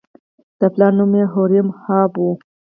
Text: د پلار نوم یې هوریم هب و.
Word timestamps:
د 0.59 0.61
پلار 0.73 0.91
نوم 0.97 1.11
یې 1.19 1.25
هوریم 1.33 1.67
هب 1.83 2.11
و. 2.23 2.25